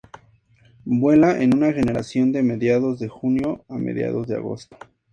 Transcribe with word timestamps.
Vuela 0.83 1.39
en 1.43 1.55
una 1.55 1.71
generación, 1.73 2.31
de 2.31 2.41
mediados 2.41 2.97
de 2.99 3.07
junio 3.07 3.63
a 3.69 3.75
mediados 3.77 4.25
de 4.25 4.35
agosto. 4.35 4.75